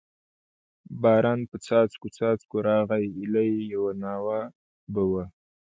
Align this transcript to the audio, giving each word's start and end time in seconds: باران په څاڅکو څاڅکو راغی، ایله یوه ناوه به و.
باران 1.01 1.39
په 1.49 1.55
څاڅکو 1.65 2.07
څاڅکو 2.17 2.57
راغی، 2.67 3.05
ایله 3.19 3.41
یوه 3.73 3.91
ناوه 4.03 4.39
به 4.93 5.01
و. 5.09 5.11